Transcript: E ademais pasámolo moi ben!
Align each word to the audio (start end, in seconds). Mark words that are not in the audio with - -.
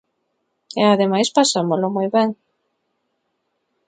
E 0.81 0.83
ademais 0.93 1.29
pasámolo 1.37 1.87
moi 1.95 2.07
ben! 2.15 2.29